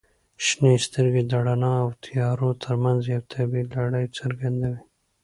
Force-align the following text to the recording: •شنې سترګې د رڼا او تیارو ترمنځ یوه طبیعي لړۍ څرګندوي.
•شنې 0.45 0.73
سترګې 0.85 1.23
د 1.29 1.33
رڼا 1.45 1.73
او 1.83 1.89
تیارو 2.05 2.49
ترمنځ 2.63 2.99
یوه 3.13 3.27
طبیعي 3.33 3.65
لړۍ 3.73 4.05
څرګندوي. 4.17 4.79